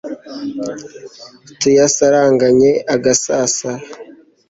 tuyasaranganye 1.59 2.71
agasasa 2.93 3.71